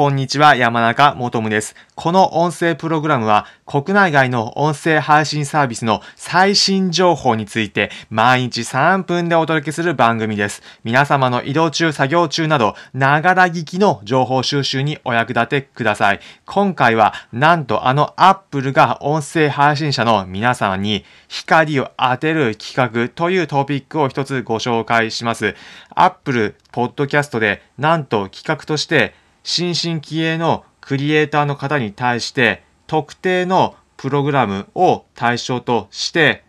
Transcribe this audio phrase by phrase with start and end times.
[0.00, 1.76] こんにちは、山中もとむです。
[1.94, 10.62] この音声プログラムは、国内外の音声配信サービスの最新情報について、毎日3分でお届けする番組です。
[10.84, 16.20] 皆様の移動中、作業中など、ながら聞きの情報収集にお役立てください。
[16.46, 25.54] 今回は、なんとあのアップルが音声配信者の皆様に光を当てる企画というトピックを一つご紹介します。
[25.94, 36.44] アップルポッドキャストで、なんと企画として、新進気鋭のクリエイターの方に対して特定のプログラムを対象として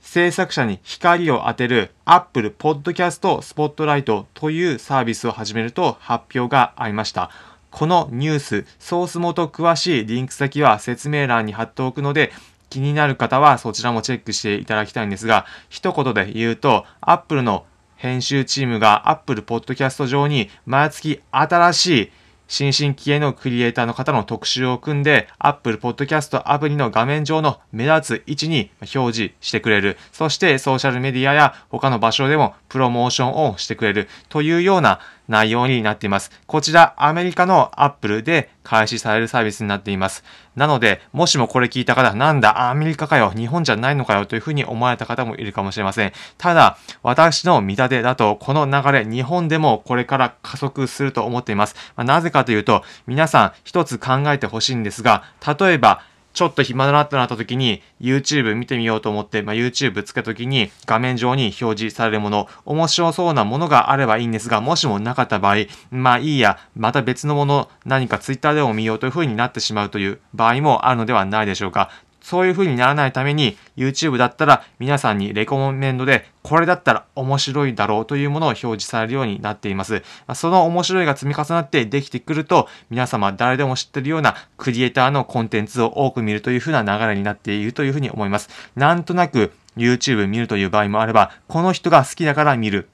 [0.00, 7.30] 制作者に光を当てる Apple Podcast Spotlight というサービスを始めると発表がありました。
[7.70, 12.32] このニュース、ソース元詳しいリンク先は説明欄に貼っておくので、
[12.70, 17.64] 気になる方はそちらもチェックしていただきたいんですが、一言で言うと、Apple の
[18.04, 22.12] 編集チームが Apple Podcast 上に毎月新しい
[22.46, 29.96] 新進気鋭のクリエイターの方の特集を組んで、Apple Podcast アプリの画面上の目立つ位置に表示してくれる。
[30.12, 36.30] そしてソーシャルメディアや他の場所でもプロモーションをしてくれるというような内容になっています。
[36.46, 40.24] こちらアメリカの Apple で開始されるサービスになっています。
[40.56, 46.12] なので、もしもこれ聞いた方、なんだ、アメリカかよ、日本じゃないのかよというふうに思われた方もいるかもしれません。
[46.38, 51.74] ただ、私の見立てだと、この流れ、日本でもこれから加速すると思っています。
[51.96, 55.24] まあ、なぜかというと、皆さん一つ考えてほしいんですが、
[55.58, 56.02] 例えば、
[56.34, 71.90] ちょっと暇だなってなった時に YouTube 見てみようと思って、まあ、YouTube つけた時に画面上に表示されるもの、面白そうなものがあればいいんですが、もしもなかった場合、まあいいや、また別のもの、何か Twitter でも見ようという風になってしまうという場合もあるのではないでしょうか。
[72.24, 80.02] そういう風にならないために YouTube だったら皆さんにレコメンドでこれだったら面白いだろうというものを表示されるようになっています。
[80.34, 88.48] その面白いが積み重なってできてくると皆様誰でも知ってるようなクリエイターのコンテンツを多く見るという風な流れになっているという風に思います。
[88.74, 92.88] なんとなく YouTube 見るという場合もあれば、この人が好きだから見る。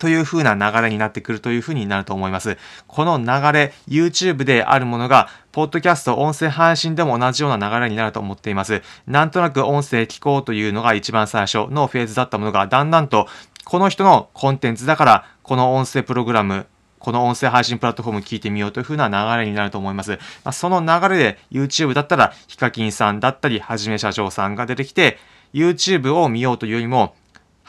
[0.00, 2.56] という風な流れになってくるという風になると思います。
[2.88, 8.82] この流れ、YouTube であるものが、ポッドキャスト、音声配信でも同じような流れになると思っています。
[9.06, 13.28] なんとなく音声聞こうというのが一番最初のフェーズだったものが、だんだんと、
[13.64, 16.66] この人のコンテンツだから、この音声プログラム、
[16.98, 20.12] この音声配信プラットフォーム聞いてみようという風な流れになると思います。
[20.12, 25.18] まあ、その流れで YouTube だったらヒカキンさんだったり、はじめ社長さんが出てきて、
[25.52, 27.14] YouTube を見ようというよりも、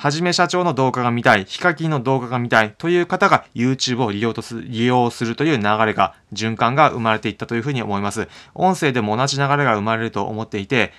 [0.01, 8.27] はじめ社長の動画が見たい、ヒカキンの動画が見たいという方が YouTube を利用とす利用するという流れが、循環が生まれていったというふうに思います。
[8.55, 10.91] 音声でも同じ流れが生まれると思っていて、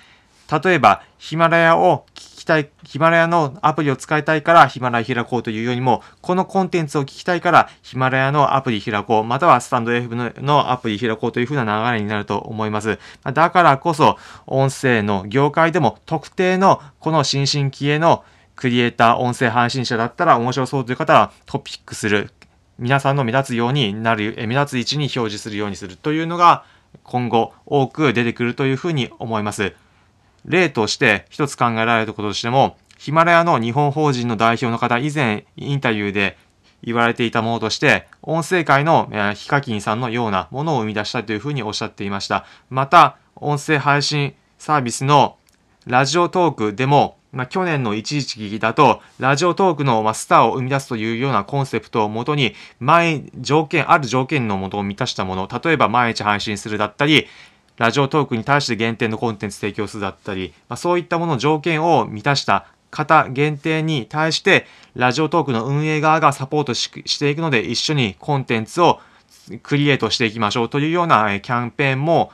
[0.49, 12.99] 例えば、ヒマラヤを聞きたい、ヒマラヤのアプリを使いたいからヒマラヤ開こうというよりも、このコンテンツを聞きたいからヒマラヤのアプリ開こう、またはスタンド FM のアプリ開こうというふうな流れになると思います。
[13.33, 18.23] だからこそ、音声の業界でも特定のこの新進気鋭の
[18.55, 22.31] クリエイター、音声配信者だったら面白そうという方はトピックする。
[22.79, 26.63] 皆さんの目立つようになる、目立つ位置に表示するようにするというのが
[27.03, 29.73] 今後多く出てくるというふうに思います。
[30.45, 36.37] 例として一つ考えられることとしても、ヒマラヤの日本法人の代表の方、以前インタビューで
[36.83, 42.45] 言われていたものとして、音声界のヒカキンさんのようなものを生み出したいというふうにおっしゃっていました。
[42.69, 45.37] また、音声配信サービスの
[45.85, 57.27] ラジオトークでもまあ、去年の一時期だと、ラジオトークの、まスターを生み出すというようなコンセプトをもとに、前、条件、ある条件のもとを満たしたもの、例えば毎日配信するだったり、
[57.77, 68.99] ラジオトークに対して限定のコンテンツ提供するだったり、まあ、そういったものの条件を満たした方限定に対して、ラジオトークの運営側がサポートしていくので、一緒にコンテンツを
[69.63, 72.31] クリエイトしていきましょうというようなキャンペーンも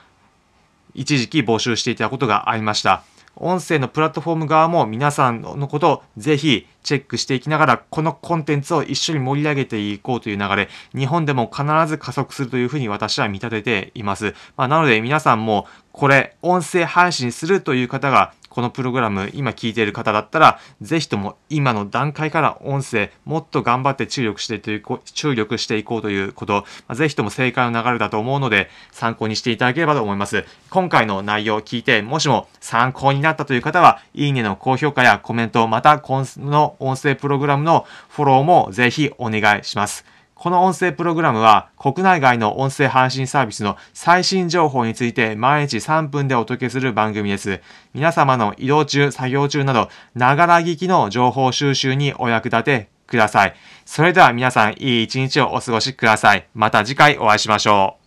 [0.93, 3.03] 一時期募集していたことがありました。
[3.35, 14.33] 音声のプラットフォーム側も皆さんのことをぜひチェックしていきながら、このコンテンツを一緒に盛り上げていこうという流れ、日本でも必ず加速するというふうに私は見立てています。
[14.57, 30.45] まあ、なので皆さんもこれ、音声配信するという方がこのプログラム今聞いている方だったら、ぜひとも今の段階から音声もっと頑張って注力してという、注力していこうということ、ぜひとも正解の流れだと思うので、参考にしていただければと思います。
[30.69, 40.18] 今回の内容を聞いて、もしも参考になったという方は、いいねの高評価やコメント、またこの音声プログラムのフォローもぜひお願いします。
[40.39, 47.59] この音声プログラムは国内外の音声配信サービスの最新情報について毎日3分でお届けする番組です。
[47.93, 53.55] 皆様の移動中、作業中など、ながら聞きの情報収集にお役立てください。
[53.85, 56.47] それでは皆さんいい一日をお過ごしください。
[56.53, 57.98] また次回お会いしましょう。